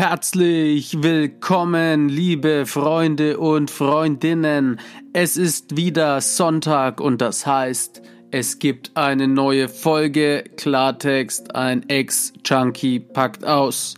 [0.00, 4.80] Herzlich willkommen, liebe Freunde und Freundinnen.
[5.12, 8.00] Es ist wieder Sonntag und das heißt,
[8.30, 13.96] es gibt eine neue Folge Klartext, ein Ex-Junkie packt aus.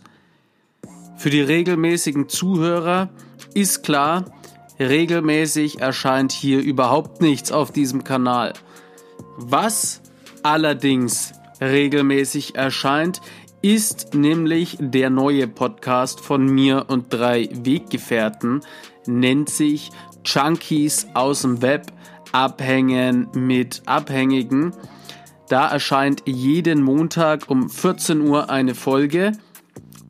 [1.15, 3.07] Für die regelmäßigen Zuhörer
[3.53, 4.25] ist klar,
[4.81, 8.51] regelmäßig erscheint hier überhaupt nichts auf diesem Kanal.
[9.37, 10.01] Was
[10.43, 11.31] allerdings
[11.61, 13.21] regelmäßig erscheint,
[13.63, 18.59] ist nämlich der neue Podcast von mir und drei Weggefährten,
[19.07, 19.89] nennt sich
[20.25, 21.93] Junkies aus dem Web
[22.33, 24.73] abhängen mit Abhängigen.
[25.47, 29.31] Da erscheint jeden Montag um 14 Uhr eine Folge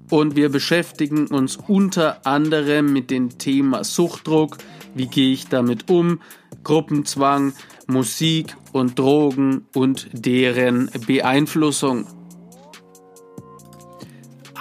[0.10, 4.58] und wir beschäftigen uns unter anderem mit dem Thema Suchtdruck,
[4.96, 6.22] wie gehe ich damit um,
[6.64, 7.54] Gruppenzwang,
[7.86, 12.08] Musik und Drogen und deren Beeinflussung.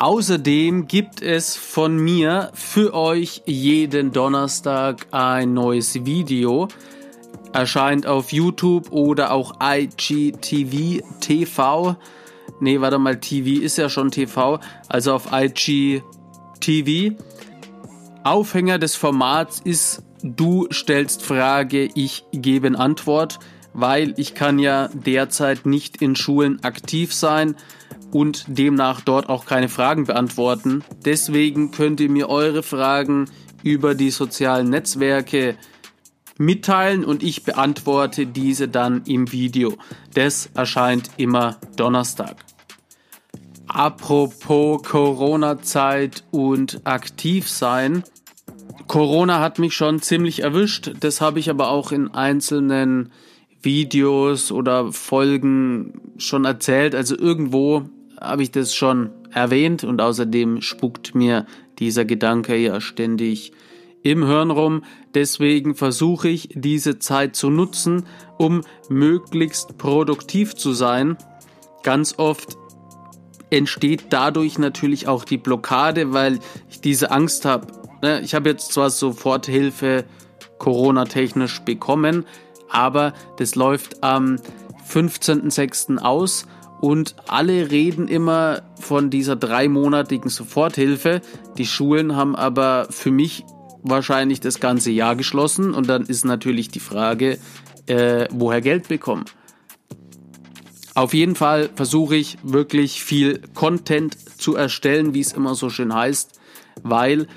[0.02, 6.66] Außerdem gibt es von mir für euch jeden Donnerstag ein neues Video.
[7.52, 11.96] Erscheint auf YouTube oder auch IGTV TV.
[12.58, 14.58] Nee, warte mal, TV ist ja schon TV.
[14.88, 17.14] Also auf IGTV.
[18.24, 23.38] Aufhänger des Formats ist, du stellst Frage, ich gebe Antwort,
[23.72, 27.54] weil ich kann ja derzeit nicht in Schulen aktiv sein
[28.12, 30.84] und demnach dort auch keine Fragen beantworten.
[31.04, 33.26] Deswegen könnt ihr mir eure Fragen
[33.62, 35.56] über die sozialen Netzwerke
[36.38, 39.76] mitteilen und ich beantworte diese dann im Video.
[40.14, 42.36] Das erscheint immer Donnerstag.
[43.66, 48.04] Apropos Corona-Zeit und aktiv sein.
[48.86, 50.92] Corona hat mich schon ziemlich erwischt.
[51.00, 53.10] Das habe ich aber auch in einzelnen
[53.62, 56.94] Videos oder Folgen schon erzählt.
[56.94, 57.84] Also irgendwo
[58.22, 61.46] habe ich das schon erwähnt und außerdem spuckt mir
[61.78, 63.52] dieser Gedanke ja ständig
[64.02, 64.84] im Hirn rum.
[65.14, 68.06] Deswegen versuche ich diese Zeit zu nutzen,
[68.38, 71.16] um möglichst produktiv zu sein.
[71.82, 72.56] Ganz oft
[73.50, 76.38] entsteht dadurch natürlich auch die Blockade, weil
[76.70, 77.66] ich diese Angst habe.
[78.02, 80.04] Ne, ich habe jetzt zwar Soforthilfe
[80.58, 82.24] Corona-technisch bekommen,
[82.70, 84.36] aber das läuft am
[84.88, 85.98] 15.06.
[85.98, 86.46] aus
[86.82, 91.20] und alle reden immer von dieser dreimonatigen Soforthilfe.
[91.56, 93.44] Die Schulen haben aber für mich
[93.84, 95.74] wahrscheinlich das ganze Jahr geschlossen.
[95.74, 97.38] Und dann ist natürlich die Frage,
[97.86, 99.26] äh, woher Geld bekommen.
[100.96, 105.94] Auf jeden Fall versuche ich wirklich viel Content zu erstellen, wie es immer so schön
[105.94, 106.40] heißt,
[106.82, 107.28] weil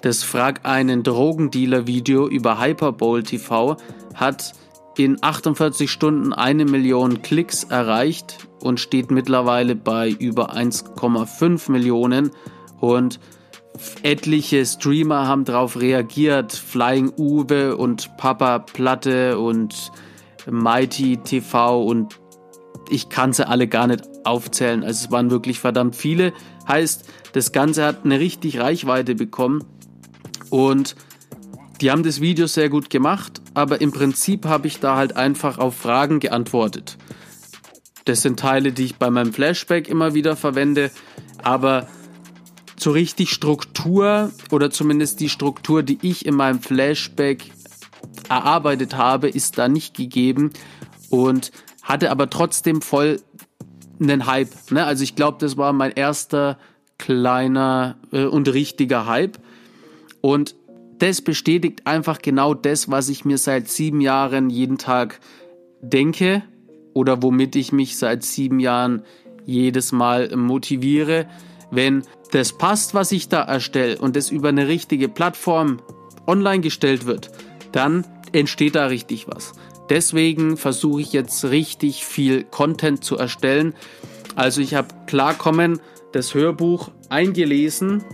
[0.00, 3.76] das Frag einen Drogendealer Video über Hyperbowl TV
[4.14, 4.54] hat
[4.96, 12.30] in 48 Stunden eine Million Klicks erreicht und steht mittlerweile bei über 1,5 Millionen
[12.80, 13.20] und
[14.02, 19.92] etliche Streamer haben darauf reagiert, Flying Uwe und Papa Platte und
[20.50, 22.18] Mighty TV und
[22.88, 24.82] ich kann sie alle gar nicht aufzählen.
[24.82, 26.32] Also es waren wirklich verdammt viele.
[26.66, 29.64] Heißt, das Ganze hat eine richtig Reichweite bekommen
[30.50, 30.96] und
[31.80, 35.58] die haben das Video sehr gut gemacht, aber im Prinzip habe ich da halt einfach
[35.58, 36.98] auf Fragen geantwortet.
[38.04, 40.90] Das sind Teile, die ich bei meinem Flashback immer wieder verwende,
[41.42, 41.88] aber
[42.76, 47.50] so richtig Struktur oder zumindest die Struktur, die ich in meinem Flashback
[48.28, 50.50] erarbeitet habe, ist da nicht gegeben
[51.10, 51.50] und
[51.82, 53.20] hatte aber trotzdem voll
[54.00, 54.70] einen Hype.
[54.70, 54.84] Ne?
[54.84, 56.58] Also ich glaube, das war mein erster
[56.98, 59.38] kleiner äh, und richtiger Hype.
[60.22, 60.54] Und
[61.00, 65.20] das bestätigt einfach genau das, was ich mir seit sieben Jahren jeden Tag
[65.80, 66.42] denke
[66.92, 69.02] oder womit ich mich seit sieben Jahren
[69.46, 71.26] jedes Mal motiviere.
[71.70, 72.02] Wenn
[72.32, 75.80] das passt, was ich da erstelle und es über eine richtige Plattform
[76.26, 77.30] online gestellt wird,
[77.72, 79.52] dann entsteht da richtig was.
[79.88, 83.74] Deswegen versuche ich jetzt richtig viel Content zu erstellen.
[84.36, 85.80] Also ich habe Klarkommen,
[86.12, 88.04] das Hörbuch eingelesen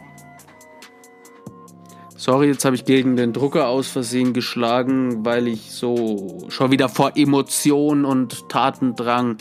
[2.18, 6.88] Sorry, jetzt habe ich gegen den Drucker aus Versehen geschlagen, weil ich so schon wieder
[6.88, 9.36] vor Emotion und Tatendrang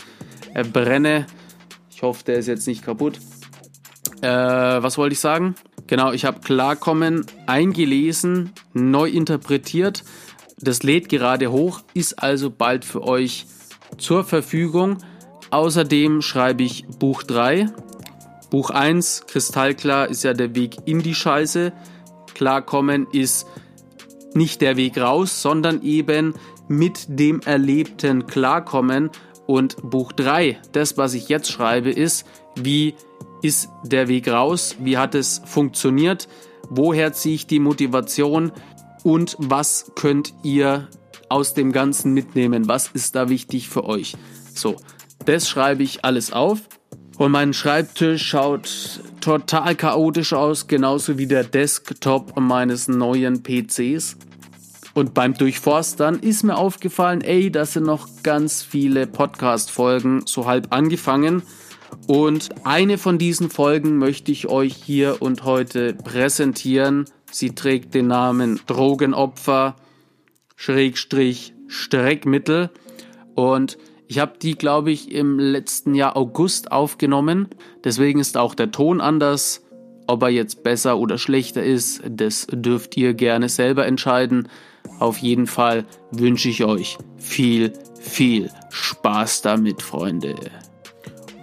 [0.52, 1.26] äh, brenne.
[1.90, 3.18] Ich hoffe, der ist jetzt nicht kaputt.
[4.20, 5.54] Äh, was wollte ich sagen?
[5.86, 10.04] Genau, ich habe Klarkommen eingelesen, neu interpretiert.
[10.60, 13.46] Das lädt gerade hoch, ist also bald für euch
[13.96, 14.98] zur Verfügung.
[15.50, 17.70] Außerdem schreibe ich Buch 3.
[18.50, 21.72] Buch 1, kristallklar, ist ja der Weg in die Scheiße
[22.36, 23.46] klarkommen, ist
[24.34, 26.34] nicht der Weg raus, sondern eben
[26.68, 29.10] mit dem Erlebten klarkommen.
[29.46, 32.94] Und Buch 3, das, was ich jetzt schreibe, ist, wie
[33.42, 34.76] ist der Weg raus?
[34.80, 36.28] Wie hat es funktioniert?
[36.68, 38.52] Woher ziehe ich die Motivation?
[39.02, 40.88] Und was könnt ihr
[41.28, 42.68] aus dem Ganzen mitnehmen?
[42.68, 44.16] Was ist da wichtig für euch?
[44.54, 44.76] So,
[45.24, 46.60] das schreibe ich alles auf.
[47.18, 54.16] Und mein Schreibtisch schaut total chaotisch aus, genauso wie der Desktop meines neuen PCs.
[54.94, 60.68] Und beim Durchforstern ist mir aufgefallen, ey, da sind noch ganz viele Podcast-Folgen so halb
[60.70, 61.42] angefangen.
[62.06, 67.06] Und eine von diesen Folgen möchte ich euch hier und heute präsentieren.
[67.32, 69.74] Sie trägt den Namen Drogenopfer,
[70.54, 72.70] Schrägstrich, Streckmittel.
[73.34, 73.76] Und
[74.08, 77.48] ich habe die, glaube ich, im letzten Jahr August aufgenommen.
[77.84, 79.62] Deswegen ist auch der Ton anders.
[80.06, 84.48] Ob er jetzt besser oder schlechter ist, das dürft ihr gerne selber entscheiden.
[85.00, 90.36] Auf jeden Fall wünsche ich euch viel, viel Spaß damit, Freunde.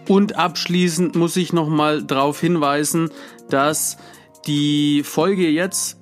[0.08, 3.10] Und abschließend muss ich nochmal darauf hinweisen,
[3.50, 3.98] dass
[4.48, 5.98] die Folge jetzt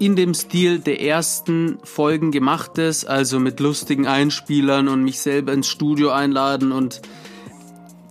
[0.00, 5.52] in dem Stil der ersten Folgen gemacht ist, also mit lustigen Einspielern und mich selber
[5.52, 7.02] ins Studio einladen und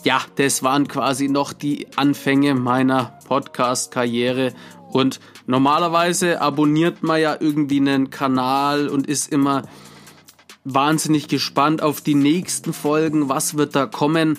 [0.06, 4.54] ja, das waren quasi noch die Anfänge meiner Podcast-Karriere
[4.92, 9.64] und normalerweise abonniert man ja irgendwie einen Kanal und ist immer
[10.64, 13.30] wahnsinnig gespannt auf die nächsten Folgen.
[13.30, 14.38] Was wird da kommen?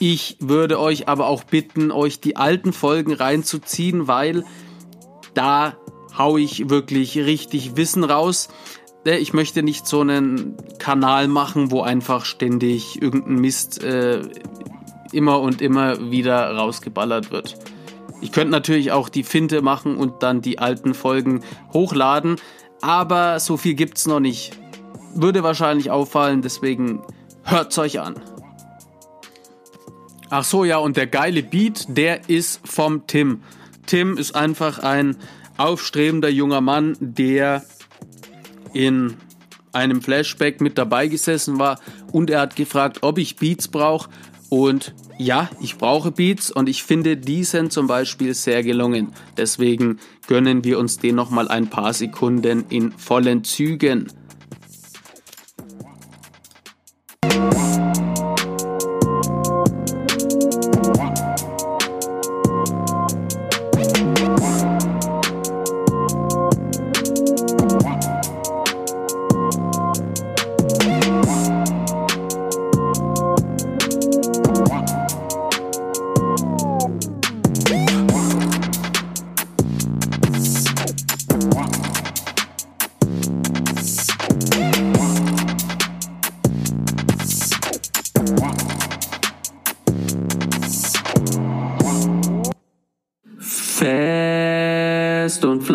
[0.00, 4.44] Ich würde euch aber auch bitten, euch die alten Folgen reinzuziehen, weil
[5.34, 5.76] da
[6.16, 8.48] hau ich wirklich richtig Wissen raus.
[9.06, 14.22] Äh, ich möchte nicht so einen Kanal machen, wo einfach ständig irgendein Mist äh,
[15.12, 17.56] immer und immer wieder rausgeballert wird.
[18.20, 21.40] Ich könnte natürlich auch die Finte machen und dann die alten Folgen
[21.72, 22.36] hochladen,
[22.80, 24.52] aber so viel gibt's noch nicht.
[25.14, 27.02] Würde wahrscheinlich auffallen, deswegen
[27.42, 28.14] hört's euch an.
[30.30, 33.42] Ach so, ja, und der geile Beat, der ist vom Tim.
[33.86, 35.16] Tim ist einfach ein
[35.56, 37.64] aufstrebender junger Mann, der
[38.72, 39.14] in
[39.72, 41.80] einem Flashback mit dabei gesessen war
[42.12, 44.08] und er hat gefragt, ob ich Beats brauche
[44.48, 49.12] und ja, ich brauche Beats und ich finde, die sind zum Beispiel sehr gelungen.
[49.36, 54.08] Deswegen gönnen wir uns den nochmal ein paar Sekunden in vollen Zügen.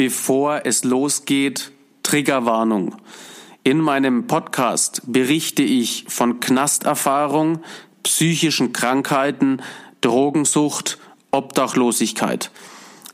[0.00, 2.96] Bevor es losgeht, Triggerwarnung.
[3.64, 7.62] In meinem Podcast berichte ich von Knasterfahrung,
[8.02, 9.60] psychischen Krankheiten,
[10.00, 10.96] Drogensucht,
[11.32, 12.50] Obdachlosigkeit.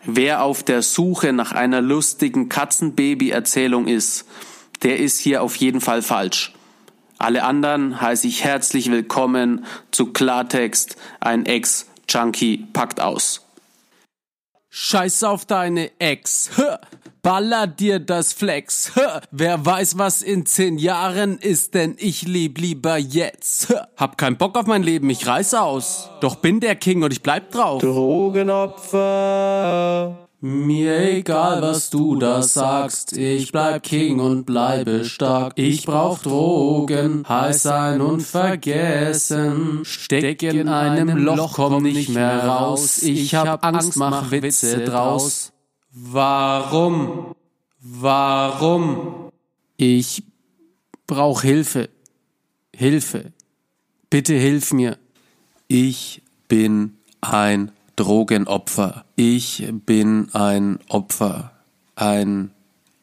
[0.05, 4.25] Wer auf der Suche nach einer lustigen Katzenbaby-Erzählung ist,
[4.85, 6.55] der ist hier auf jeden Fall falsch.
[7.19, 13.46] Alle anderen heiße ich herzlich willkommen zu Klartext, ein Ex-Junkie packt aus.
[14.79, 16.51] Scheiß auf deine Ex.
[17.23, 18.93] Baller dir das Flex.
[19.31, 23.75] Wer weiß, was in zehn Jahren ist, denn ich leb lieber jetzt.
[23.97, 26.11] Hab keinen Bock auf mein Leben, ich reiß aus.
[26.21, 27.81] Doch bin der King und ich bleib drauf.
[27.81, 28.59] Drogenopfer.
[30.49, 35.55] Mir egal, was du da sagst, ich bleib King und bleibe stark.
[35.57, 39.81] Ich brauch Drogen, heiß sein und vergessen.
[39.83, 43.03] Steck in einem Loch, komm nicht mehr raus.
[43.03, 45.53] Ich hab Angst, mach Witze draus.
[45.91, 47.35] Warum?
[47.81, 49.33] Warum?
[49.77, 50.23] Ich
[51.09, 51.89] brauch Hilfe.
[52.73, 53.33] Hilfe.
[54.11, 54.97] Bitte hilf mir.
[55.67, 59.05] Ich bin ein Drogenopfer.
[59.17, 61.53] Ich bin ein Opfer,
[61.95, 62.51] ein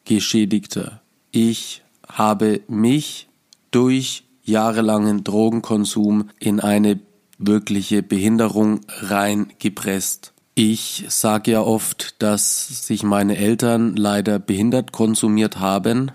[0.04, 1.00] Geschädigter.
[1.32, 3.28] Ich habe mich
[3.70, 7.00] durch jahrelangen Drogenkonsum in eine
[7.38, 10.32] wirkliche Behinderung reingepresst.
[10.54, 16.12] Ich sage ja oft, dass sich meine Eltern leider behindert konsumiert haben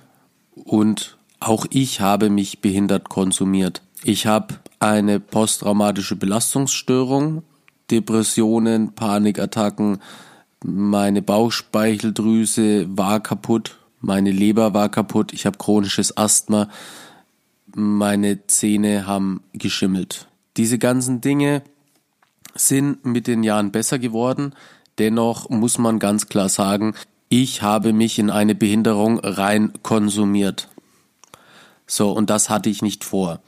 [0.55, 3.81] und auch ich habe mich behindert konsumiert.
[4.03, 7.43] Ich habe eine posttraumatische Belastungsstörung,
[7.91, 9.99] Depressionen, Panikattacken,
[10.63, 16.69] meine Bauchspeicheldrüse war kaputt, meine Leber war kaputt, ich habe chronisches Asthma,
[17.73, 20.27] meine Zähne haben geschimmelt.
[20.57, 21.61] Diese ganzen Dinge
[22.55, 24.53] sind mit den Jahren besser geworden.
[24.97, 26.95] Dennoch muss man ganz klar sagen,
[27.29, 30.67] ich habe mich in eine Behinderung rein konsumiert.
[31.85, 33.39] So, und das hatte ich nicht vor.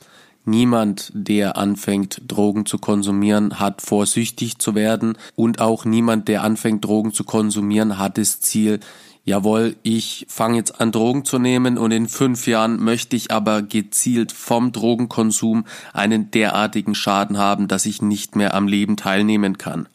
[0.43, 5.17] Niemand, der anfängt, Drogen zu konsumieren, hat vor, süchtig zu werden.
[5.35, 8.79] Und auch niemand, der anfängt, Drogen zu konsumieren, hat das Ziel,
[9.23, 13.61] jawohl, ich fange jetzt an Drogen zu nehmen und in fünf Jahren möchte ich aber
[13.61, 19.87] gezielt vom Drogenkonsum einen derartigen Schaden haben, dass ich nicht mehr am Leben teilnehmen kann.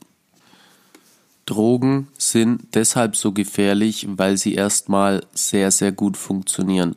[1.45, 6.97] Drogen sind deshalb so gefährlich, weil sie erstmal sehr, sehr gut funktionieren.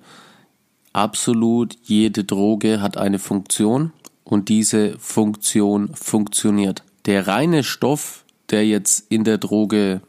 [0.93, 3.91] Absolut jede Droge hat eine Funktion
[4.24, 6.84] und diese Funktion funktioniert.
[7.05, 10.01] Der reine Stoff, der jetzt in der Droge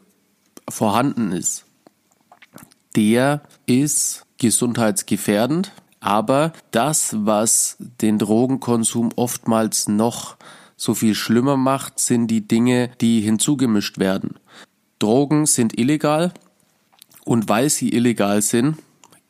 [0.67, 1.65] vorhanden ist,
[2.95, 10.35] der ist gesundheitsgefährdend, aber das, was den Drogenkonsum oftmals noch
[10.75, 14.39] so viel schlimmer macht, sind die Dinge, die hinzugemischt werden.
[14.97, 16.33] Drogen sind illegal
[17.23, 18.77] und weil sie illegal sind,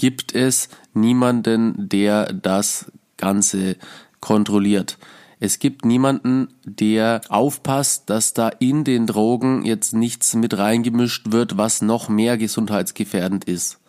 [0.02, 3.76] gibt es niemanden, der das Ganze
[4.20, 4.98] kontrolliert.
[5.40, 11.56] Es gibt niemanden, der aufpasst, dass da in den Drogen jetzt nichts mit reingemischt wird,
[11.56, 13.80] was noch mehr gesundheitsgefährdend ist.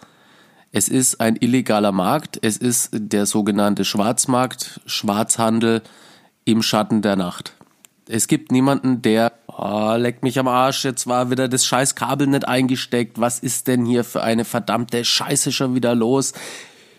[0.70, 5.80] Es ist ein illegaler Markt, es ist der sogenannte Schwarzmarkt, Schwarzhandel
[6.44, 7.54] im Schatten der Nacht.
[8.08, 12.26] Es gibt niemanden, der, oh, leck mich am Arsch, jetzt war wieder das scheiß Kabel
[12.26, 16.32] nicht eingesteckt, was ist denn hier für eine verdammte Scheiße schon wieder los?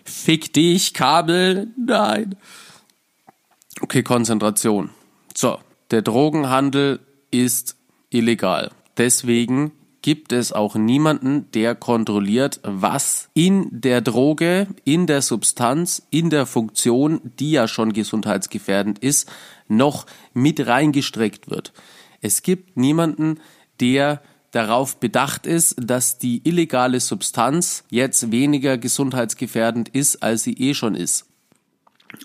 [0.06, 2.36] Fick dich, Kabel, nein.
[3.82, 4.92] Okay, Konzentration.
[5.36, 5.60] So,
[5.92, 7.00] der Drogenhandel
[7.32, 7.76] ist
[8.10, 8.72] illegal.
[8.98, 9.72] Deswegen
[10.04, 16.46] gibt es auch niemanden, der kontrolliert, was in der Droge, in der Substanz, in der
[16.46, 19.32] Funktion, die ja schon gesundheitsgefährdend ist,
[19.68, 21.74] noch mit reingestreckt wird.
[22.22, 23.40] Es gibt niemanden,
[23.80, 24.22] der
[24.52, 30.96] darauf bedacht ist, dass die illegale Substanz jetzt weniger gesundheitsgefährdend ist, als sie eh schon
[30.96, 31.26] ist.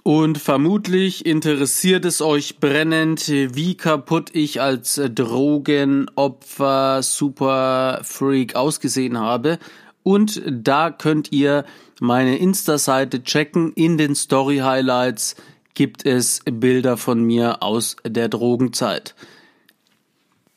[0.02, 9.58] Und vermutlich interessiert es euch brennend, wie kaputt ich als Drogenopfer Superfreak ausgesehen habe.
[10.02, 11.64] Und da könnt ihr
[12.00, 13.72] meine Insta-Seite checken.
[13.72, 15.36] In den Story Highlights
[15.78, 19.14] gibt es Bilder von mir aus der Drogenzeit.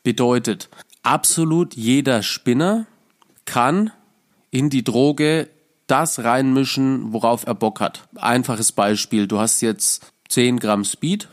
[0.02, 0.68] Bedeutet,
[1.04, 2.86] absolut jeder Spinner
[3.44, 3.92] kann
[4.50, 5.48] in die Droge
[5.86, 8.08] das reinmischen, worauf er Bock hat.
[8.16, 11.28] Einfaches Beispiel, du hast jetzt 10 Gramm Speed.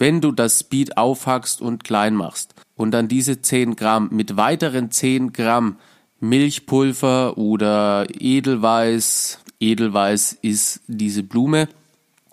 [0.00, 4.90] Wenn du das Speed aufhackst und klein machst und dann diese 10 Gramm mit weiteren
[4.90, 5.76] 10 Gramm
[6.18, 11.68] Milchpulver oder Edelweiß, Edelweiß ist diese Blume,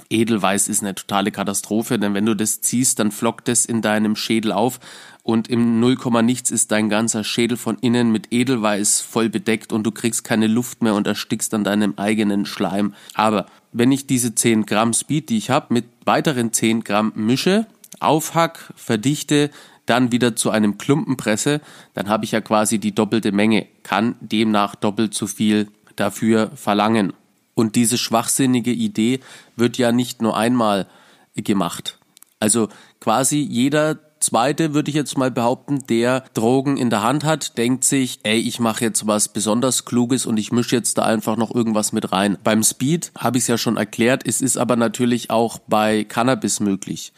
[0.10, 4.16] Edelweiß ist eine totale Katastrophe, denn wenn du das ziehst, dann flockt es in deinem
[4.16, 4.80] Schädel auf
[5.24, 9.84] und im Nullkomma nichts ist dein ganzer Schädel von innen mit Edelweiß voll bedeckt und
[9.84, 12.94] du kriegst keine Luft mehr und erstickst an deinem eigenen Schleim.
[13.16, 17.66] Aber wenn ich diese 10 Gramm Speed, die ich habe, mit weiteren 10 Gramm mische,
[18.00, 19.50] aufhack, verdichte,
[19.86, 21.62] dann wieder zu einem Klumpen presse,
[21.94, 27.14] dann habe ich ja quasi die doppelte Menge, kann demnach doppelt so viel dafür verlangen.
[27.56, 29.22] Und diese schwachsinnige Idee
[29.56, 30.88] wird ja nicht nur einmal
[31.36, 31.98] gemacht.
[32.40, 32.68] Also
[33.00, 37.84] quasi jeder Zweite würde ich jetzt mal behaupten, der Drogen in der Hand hat, denkt
[37.84, 41.54] sich, ey, ich mache jetzt was besonders Kluges und ich mische jetzt da einfach noch
[41.54, 42.38] irgendwas mit rein.
[42.44, 46.60] Beim Speed habe ich es ja schon erklärt, es ist aber natürlich auch bei Cannabis
[46.60, 47.14] möglich.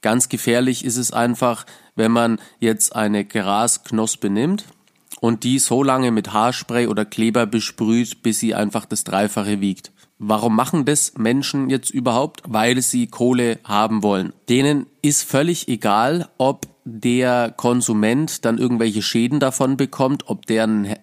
[0.00, 4.64] Ganz gefährlich ist es einfach, wenn man jetzt eine Grasknospe nimmt
[5.24, 9.90] und die so lange mit Haarspray oder Kleber besprüht, bis sie einfach das Dreifache wiegt.
[10.18, 12.42] Warum machen das Menschen jetzt überhaupt?
[12.46, 14.34] Weil sie Kohle haben wollen.
[14.50, 20.94] Denen ist völlig egal, ob der Konsument dann irgendwelche Schäden davon bekommt, ob der einen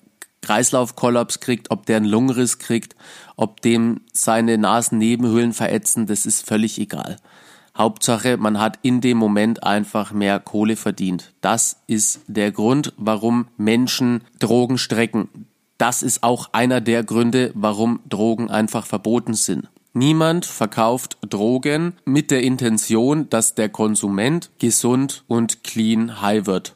[0.44, 2.96] Kreislaufkollaps kriegt, ob der einen Lungenriss kriegt,
[3.38, 7.18] ob dem seine Nasennebenhöhlen verätzen, das ist völlig egal.
[7.82, 11.34] Hauptsache, man hat in dem Moment einfach mehr Kohle verdient.
[11.42, 15.28] Das ist der Grund, warum Menschen Drogen strecken
[15.82, 19.68] das ist auch einer der Gründe, warum Drogen einfach verboten sind.
[19.94, 26.76] Niemand verkauft Drogen mit der Intention, dass der Konsument gesund und clean high wird.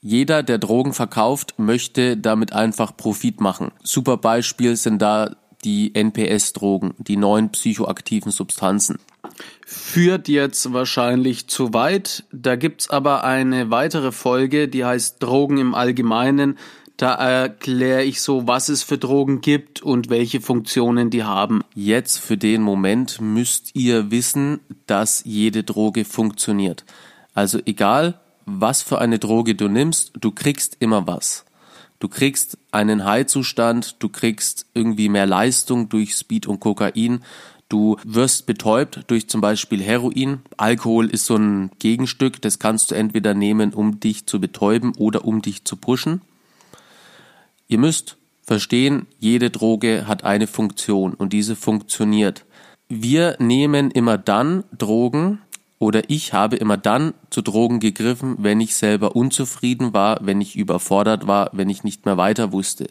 [0.00, 3.72] Jeder, der Drogen verkauft, möchte damit einfach Profit machen.
[3.82, 5.34] Super Beispiel sind da
[5.64, 9.00] die NPS-Drogen, die neuen psychoaktiven Substanzen.
[9.64, 12.24] Führt jetzt wahrscheinlich zu weit.
[12.32, 16.58] Da gibt's aber eine weitere Folge, die heißt Drogen im Allgemeinen.
[16.96, 21.62] Da erkläre ich so, was es für Drogen gibt und welche Funktionen die haben.
[21.74, 26.84] Jetzt für den Moment müsst ihr wissen, dass jede Droge funktioniert.
[27.34, 31.44] Also egal, was für eine Droge du nimmst, du kriegst immer was.
[31.98, 37.22] Du kriegst einen High-Zustand, du kriegst irgendwie mehr Leistung durch Speed und Kokain,
[37.72, 40.40] du wirst betäubt durch zum Beispiel Heroin.
[40.58, 45.24] Alkohol ist so ein Gegenstück, das kannst du entweder nehmen, um dich zu betäuben oder
[45.24, 46.20] um dich zu pushen.
[47.68, 52.44] Ihr müsst verstehen, jede Droge hat eine Funktion und diese funktioniert.
[52.88, 55.38] Wir nehmen immer dann Drogen,
[55.78, 60.54] oder ich habe immer dann zu Drogen gegriffen, wenn ich selber unzufrieden war, wenn ich
[60.54, 62.88] überfordert war, wenn ich nicht mehr weiter wusste.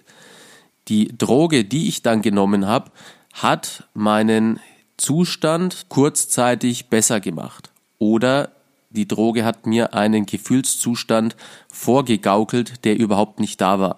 [0.89, 2.91] Die Droge, die ich dann genommen habe,
[3.31, 4.59] hat meinen
[4.97, 7.71] Zustand kurzzeitig besser gemacht.
[7.97, 8.51] Oder
[8.89, 11.35] die Droge hat mir einen Gefühlszustand
[11.71, 13.97] vorgegaukelt, der überhaupt nicht da war.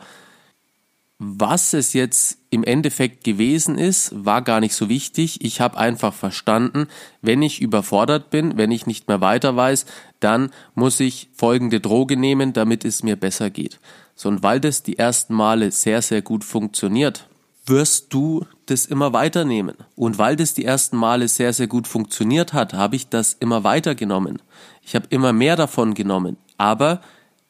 [1.20, 5.44] Was es jetzt im Endeffekt gewesen ist, war gar nicht so wichtig.
[5.44, 6.88] Ich habe einfach verstanden,
[7.22, 9.86] wenn ich überfordert bin, wenn ich nicht mehr weiter weiß,
[10.20, 13.80] dann muss ich folgende Droge nehmen, damit es mir besser geht.
[14.16, 17.28] So, und weil das die ersten Male sehr, sehr gut funktioniert,
[17.66, 19.76] wirst du das immer weiternehmen.
[19.96, 23.64] Und weil das die ersten Male sehr, sehr gut funktioniert hat, habe ich das immer
[23.64, 24.42] weitergenommen.
[24.82, 26.38] Ich habe immer mehr davon genommen.
[26.58, 27.02] Aber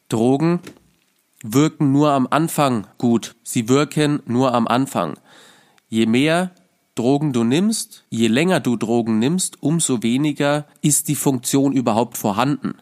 [0.08, 0.60] Drogen
[1.42, 3.36] wirken nur am Anfang gut.
[3.42, 5.18] Sie wirken nur am Anfang.
[5.88, 6.50] Je mehr
[6.94, 12.76] Drogen du nimmst, je länger du Drogen nimmst, umso weniger ist die Funktion überhaupt vorhanden.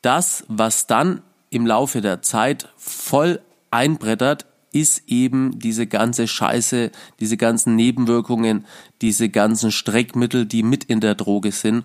[0.00, 3.40] Das, was dann im Laufe der Zeit voll
[3.70, 8.64] einbrettert, ist eben diese ganze Scheiße, diese ganzen Nebenwirkungen,
[9.00, 11.84] diese ganzen Streckmittel, die mit in der Droge sind,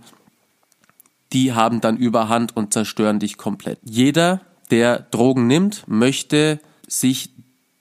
[1.33, 3.79] die haben dann Überhand und zerstören dich komplett.
[3.83, 7.31] Jeder, der Drogen nimmt, möchte sich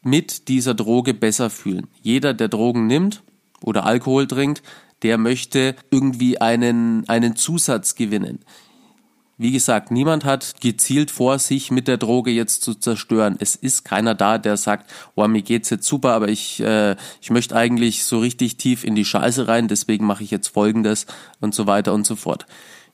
[0.02, 1.86] mit dieser Droge besser fühlen.
[2.02, 3.22] Jeder, der Drogen nimmt
[3.60, 4.62] oder Alkohol trinkt,
[5.02, 8.40] der möchte irgendwie einen, einen Zusatz gewinnen.
[9.38, 13.36] Wie gesagt, niemand hat gezielt vor, sich mit der Droge jetzt zu zerstören.
[13.38, 17.30] Es ist keiner da, der sagt, oh, mir geht's jetzt super, aber ich, äh, ich
[17.30, 21.04] möchte eigentlich so richtig tief in die Scheiße rein, deswegen mache ich jetzt Folgendes
[21.40, 22.46] und so weiter und so fort.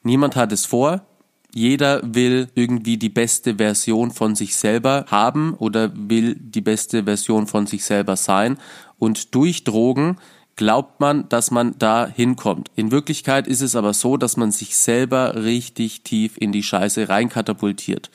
[0.03, 1.07] Niemand hat es vor.
[1.55, 7.47] Jeder will irgendwie die beste Version von sich selber haben oder will die beste Version
[7.47, 8.59] von sich selber sein.
[8.99, 10.17] Und durch Drogen
[10.63, 12.71] glaubt man, dass man da hinkommt.
[12.77, 17.09] In Wirklichkeit ist es aber so, dass man sich selber richtig tief in die Scheiße
[17.09, 18.13] reinkatapultiert.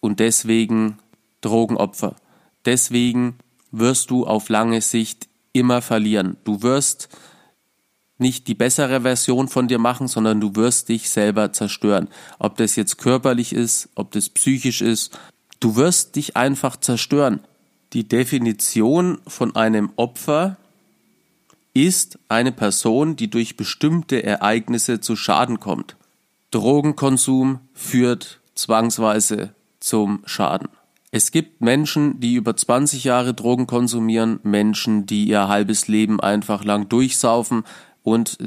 [0.00, 0.98] Und deswegen
[1.40, 2.16] Drogenopfer.
[2.64, 3.36] Deswegen
[3.70, 6.36] wirst du auf lange Sicht immer verlieren.
[6.42, 7.08] Du wirst
[8.18, 12.08] nicht die bessere Version von dir machen, sondern du wirst dich selber zerstören.
[12.40, 15.16] Ob das jetzt körperlich ist, ob das psychisch ist,
[15.60, 17.38] du wirst dich einfach zerstören.
[17.92, 20.56] Die Definition von einem Opfer
[21.74, 25.96] ist eine Person, die durch bestimmte Ereignisse zu Schaden kommt.
[26.52, 30.68] Drogenkonsum führt zwangsweise zum Schaden.
[31.10, 36.64] Es gibt Menschen, die über 20 Jahre Drogen konsumieren, Menschen, die ihr halbes Leben einfach
[36.64, 37.64] lang durchsaufen,
[38.04, 38.38] und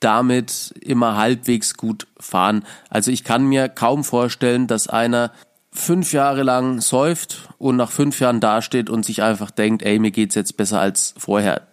[0.00, 2.64] damit immer halbwegs gut fahren.
[2.88, 5.32] Also ich kann mir kaum vorstellen, dass einer
[5.72, 10.12] fünf Jahre lang säuft und nach fünf Jahren dasteht und sich einfach denkt, ey, mir
[10.12, 11.66] geht's jetzt besser als vorher.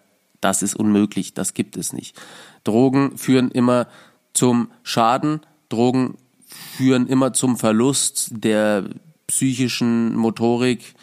[0.45, 2.15] Das ist unmöglich, das gibt es nicht.
[2.63, 3.88] Drogen führen immer
[4.31, 6.19] zum Schaden, Drogen
[6.77, 8.84] führen immer zum Verlust der
[9.25, 10.93] psychischen Motorik.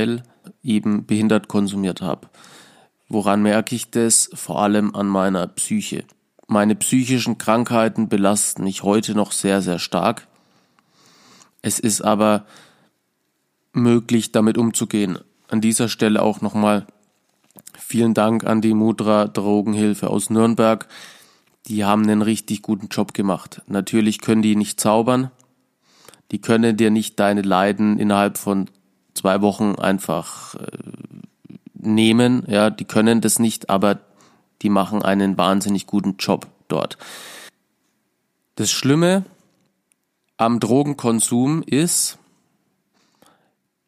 [0.00, 0.22] Weil
[0.62, 2.28] eben behindert konsumiert habe.
[3.08, 4.30] Woran merke ich das?
[4.32, 6.04] Vor allem an meiner Psyche.
[6.46, 10.26] Meine psychischen Krankheiten belasten mich heute noch sehr, sehr stark.
[11.60, 12.46] Es ist aber
[13.74, 15.18] möglich, damit umzugehen.
[15.48, 16.86] An dieser Stelle auch nochmal
[17.78, 20.88] vielen Dank an die Mudra Drogenhilfe aus Nürnberg.
[21.66, 23.60] Die haben einen richtig guten Job gemacht.
[23.66, 25.30] Natürlich können die nicht zaubern.
[26.30, 28.70] Die können dir nicht deine Leiden innerhalb von
[29.14, 30.66] zwei Wochen einfach äh,
[31.74, 32.44] nehmen.
[32.48, 34.00] Ja, die können das nicht, aber
[34.62, 36.98] die machen einen wahnsinnig guten Job dort.
[38.56, 39.24] Das Schlimme
[40.36, 42.18] am Drogenkonsum ist,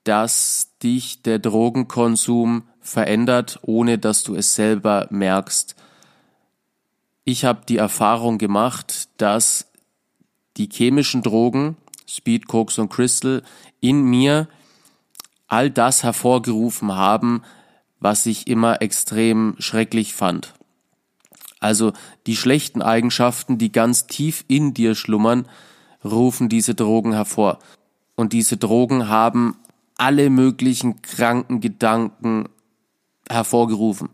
[0.05, 5.77] dass dich der Drogenkonsum verändert, ohne dass du es selber merkst.
[7.25, 9.71] Ich habe die Erfahrung gemacht, dass
[10.57, 11.77] die chemischen Drogen,
[12.09, 13.43] Speed, Koks und Crystal,
[13.81, 14.49] in mir
[15.53, 17.43] all das hervorgerufen haben,
[18.01, 20.55] was ich immer extrem schrecklich fand.
[21.61, 21.93] Also
[22.27, 25.47] die schlechten Eigenschaften, die ganz tief in dir schlummern,
[26.03, 27.59] rufen diese Drogen hervor.
[28.17, 29.59] Und diese Drogen haben
[29.99, 32.49] alle möglichen kranken Gedanken
[33.29, 34.09] hervorgerufen.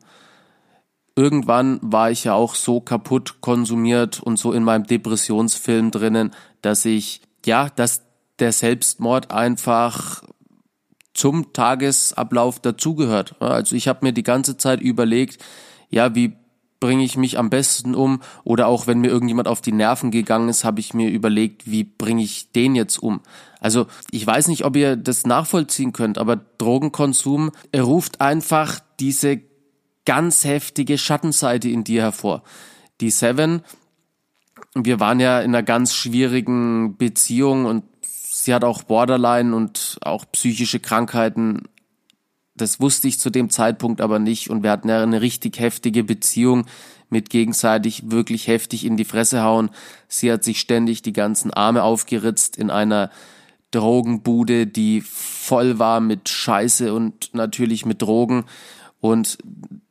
[1.14, 6.85] Irgendwann war ich ja auch so kaputt konsumiert und so in meinem Depressionsfilm drinnen, dass
[6.85, 8.03] ich, ja, dass
[8.40, 10.24] der Selbstmord einfach
[11.18, 13.35] zum Tagesablauf dazugehört.
[13.40, 15.42] Also ich habe mir die ganze Zeit überlegt,
[15.90, 16.37] ja, wie
[16.78, 18.20] bringe ich mich am besten um?
[18.44, 21.83] Oder auch wenn mir irgendjemand auf die Nerven gegangen ist, habe ich mir überlegt, wie
[21.83, 23.20] bringe ich den jetzt um?
[23.61, 29.40] Also ich weiß nicht, ob ihr das nachvollziehen könnt, aber Drogenkonsum ruft einfach diese
[30.04, 32.44] ganz heftige Schattenseite in dir hervor.
[33.00, 33.62] Die Seven,
[34.74, 37.83] wir waren ja in einer ganz schwierigen Beziehung und
[38.44, 41.62] sie hat auch Borderline und auch psychische Krankheiten.
[42.55, 46.05] Das wusste ich zu dem Zeitpunkt aber nicht und wir hatten ja eine richtig heftige
[46.05, 46.66] Beziehung
[47.11, 49.70] mit gegenseitig wirklich heftig in die Fresse hauen.
[50.09, 53.11] Sie hat sich ständig die ganzen Arme aufgeritzt in einer
[53.70, 58.44] Drogenbude, die voll war mit Scheiße und natürlich mit Drogen
[59.01, 59.38] und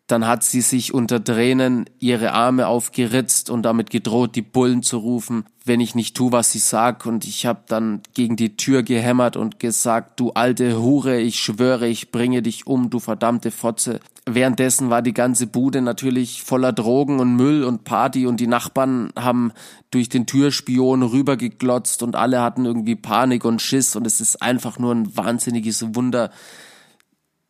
[0.08, 5.00] dann hat sie sich unter Tränen ihre Arme aufgeritzt und damit gedroht, die Bullen zu
[5.00, 7.06] rufen, wenn ich nicht tu, was sie sagt.
[7.06, 11.90] Und ich habe dann gegen die Tür gehämmert und gesagt, du alte Hure, ich schwöre,
[11.90, 14.00] ich bringe dich um, du verdammte Fotze.
[14.26, 19.12] Währenddessen war die ganze Bude natürlich voller Drogen und Müll und Party und die Nachbarn
[19.18, 19.52] haben
[19.92, 24.80] durch den Türspion rübergeglotzt und alle hatten irgendwie Panik und Schiss und es ist einfach
[24.80, 26.32] nur ein wahnsinniges Wunder,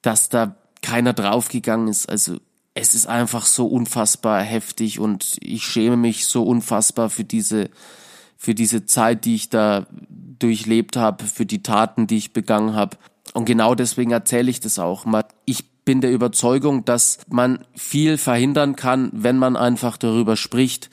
[0.02, 2.08] dass da keiner draufgegangen ist.
[2.10, 2.38] Also
[2.78, 7.70] es ist einfach so unfassbar heftig und ich schäme mich so unfassbar für diese
[8.38, 9.88] für diese Zeit, die ich da
[10.38, 12.98] durchlebt habe, für die Taten, die ich begangen habe.
[13.34, 15.06] Und genau deswegen erzähle ich das auch.
[15.46, 20.92] Ich bin der Überzeugung, dass man viel verhindern kann, wenn man einfach darüber spricht.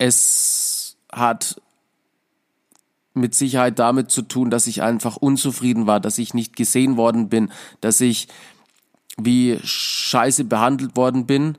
[0.00, 1.60] Es hat
[3.12, 7.28] mit Sicherheit damit zu tun, dass ich einfach unzufrieden war, dass ich nicht gesehen worden
[7.28, 8.26] bin, dass ich
[9.18, 11.58] wie scheiße behandelt worden bin.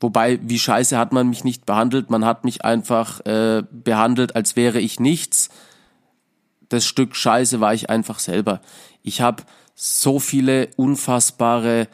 [0.00, 4.56] Wobei, wie scheiße hat man mich nicht behandelt, man hat mich einfach äh, behandelt, als
[4.56, 5.50] wäre ich nichts.
[6.68, 8.60] Das Stück Scheiße war ich einfach selber.
[9.04, 9.44] Ich habe
[9.76, 11.86] so viele unfassbare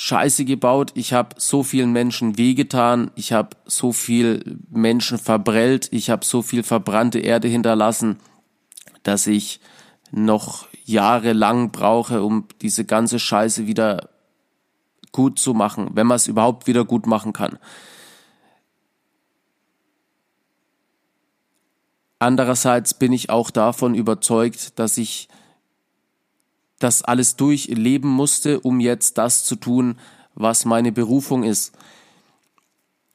[0.00, 6.08] Scheiße gebaut, ich habe so vielen Menschen wehgetan, ich habe so viel Menschen verbrellt, ich
[6.08, 8.20] habe so viel verbrannte Erde hinterlassen,
[9.02, 9.58] dass ich
[10.12, 14.08] noch jahrelang brauche, um diese ganze Scheiße wieder
[15.10, 17.58] gut zu machen, wenn man es überhaupt wieder gut machen kann.
[22.20, 25.28] Andererseits bin ich auch davon überzeugt, dass ich
[26.78, 29.96] das alles durchleben musste, um jetzt das zu tun,
[30.34, 31.72] was meine Berufung ist.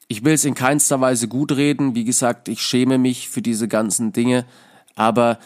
[0.07, 3.67] Ich will es in keinster Weise gut reden, wie gesagt, ich schäme mich für diese
[3.67, 4.45] ganzen Dinge,
[4.95, 5.39] aber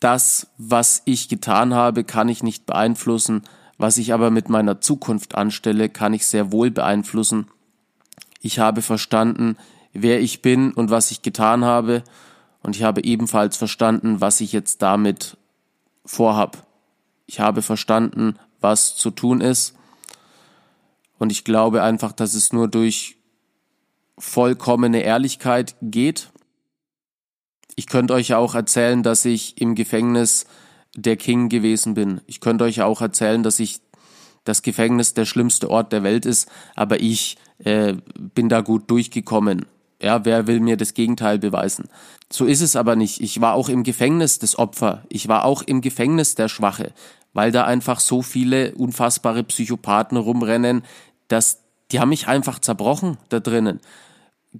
[0.00, 3.42] das, was ich getan habe, kann ich nicht beeinflussen,
[3.78, 7.46] was ich aber mit meiner Zukunft anstelle, kann ich sehr wohl beeinflussen.
[8.40, 9.56] Ich habe verstanden,
[9.92, 12.02] wer ich bin und was ich getan habe,
[12.62, 15.36] und ich habe ebenfalls verstanden, was ich jetzt damit
[16.04, 16.66] vorhab.
[17.26, 19.74] Ich habe verstanden, was zu tun ist.
[21.18, 23.16] Und ich glaube einfach, dass es nur durch
[24.18, 26.30] vollkommene Ehrlichkeit geht.
[27.76, 30.46] Ich könnte euch auch erzählen, dass ich im Gefängnis
[30.94, 32.20] der King gewesen bin.
[32.26, 33.80] Ich könnte euch auch erzählen, dass ich
[34.44, 37.94] das Gefängnis der schlimmste Ort der Welt ist, aber ich äh,
[38.34, 39.66] bin da gut durchgekommen.
[40.02, 41.88] Ja, wer will mir das Gegenteil beweisen?
[42.30, 43.20] So ist es aber nicht.
[43.20, 45.04] Ich war auch im Gefängnis des Opfer.
[45.08, 46.92] Ich war auch im Gefängnis der Schwache,
[47.32, 50.82] weil da einfach so viele unfassbare Psychopathen rumrennen,
[51.28, 51.58] dass
[51.92, 53.80] die haben mich einfach zerbrochen da drinnen.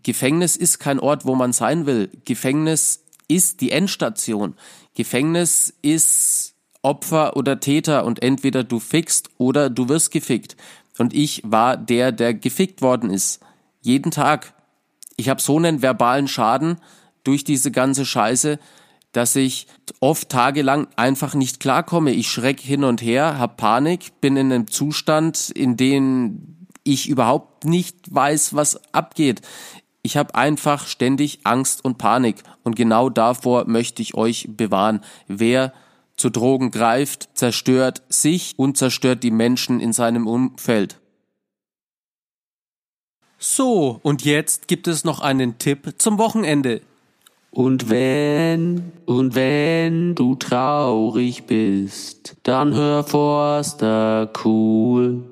[0.03, 2.11] Gefängnis ist kein Ort, wo man sein will.
[2.25, 4.55] Gefängnis ist die Endstation.
[4.95, 10.57] Gefängnis ist Opfer oder Täter und entweder du fickst oder du wirst gefickt.
[10.99, 13.41] Und ich war der, der gefickt worden ist.
[13.81, 14.55] Jeden Tag.
[15.23, 16.79] Ich habe so einen verbalen Schaden
[17.23, 18.59] durch diese ganze Scheiße,
[19.13, 19.69] dass ich
[20.01, 22.11] oft tagelang einfach nicht klarkomme.
[22.11, 27.65] Ich schreck hin und her, hab Panik, bin in einem Zustand, in dem ich überhaupt
[27.65, 29.43] nicht weiß, was abgeht.
[30.03, 35.03] Ich habe einfach ständig Angst und Panik und genau davor möchte ich euch bewahren.
[35.29, 35.73] Wer
[36.17, 40.99] zu Drogen greift, zerstört sich und zerstört die Menschen in seinem Umfeld.
[43.45, 46.81] So, und jetzt gibt es noch einen Tipp zum Wochenende.
[47.51, 55.25] Und wenn, und wenn du traurig bist, dann hör Forster cool.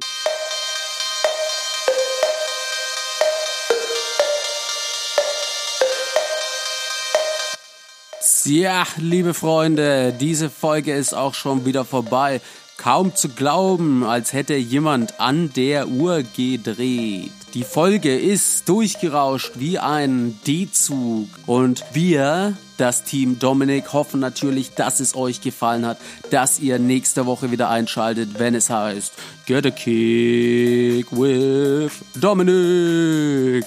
[8.45, 12.41] Ja, liebe Freunde, diese Folge ist auch schon wieder vorbei.
[12.77, 17.31] Kaum zu glauben, als hätte jemand an der Uhr gedreht.
[17.55, 21.27] Die Folge ist durchgerauscht wie ein D-Zug.
[21.47, 25.99] Und wir, das Team Dominik, hoffen natürlich, dass es euch gefallen hat,
[26.31, 29.13] dass ihr nächste Woche wieder einschaltet, wenn es heißt
[29.47, 33.65] Get a Kick with Dominik.